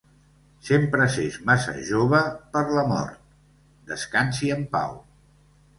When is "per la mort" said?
2.57-3.21